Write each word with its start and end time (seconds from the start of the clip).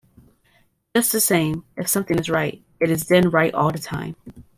Just 0.95 1.11
the 1.11 1.21
same, 1.21 1.63
if 1.77 1.87
something 1.87 2.17
is 2.17 2.27
right, 2.27 2.63
it 2.79 2.89
is 2.89 3.03
then 3.05 3.29
right 3.29 3.53
all 3.53 3.69
the 3.69 3.77
time. 3.77 4.15